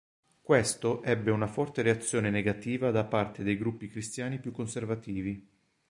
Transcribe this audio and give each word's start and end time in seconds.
Questo 0.41 1.03
ebbe 1.03 1.29
una 1.29 1.45
forte 1.45 1.83
reazione 1.83 2.31
negativa 2.31 2.89
da 2.89 3.03
parte 3.05 3.43
dei 3.43 3.55
gruppi 3.55 3.87
Cristiani 3.87 4.39
più 4.39 4.51
conservativi. 4.51 5.47